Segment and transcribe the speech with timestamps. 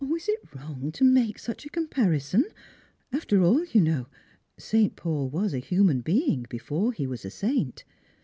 [0.15, 2.45] "Is it wrong to make such a comparison?
[3.11, 4.07] After all, you know,
[4.57, 4.95] St.
[4.95, 7.83] Paul was a human being before he was a saint.